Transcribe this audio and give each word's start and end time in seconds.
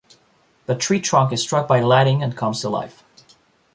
The 0.65 0.73
tree 0.73 0.99
trunk 0.99 1.31
is 1.31 1.43
struck 1.43 1.67
by 1.67 1.79
lighting 1.79 2.23
and 2.23 2.35
comes 2.35 2.61
to 2.61 2.69
life. 2.69 3.03